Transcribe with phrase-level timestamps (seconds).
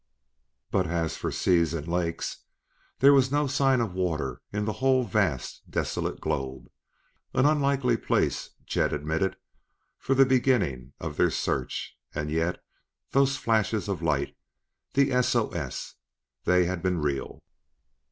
[0.71, 2.45] But as for seas and lakes,
[2.97, 6.71] there was no sign of water in the whole, vast, desolate globe.
[7.35, 9.37] An unlikely place, Chet admitted,
[9.99, 12.63] for the beginning of their search, and yet
[13.11, 14.35] those flashes of light!
[14.93, 15.93] the S O S!
[16.45, 17.43] They had been real!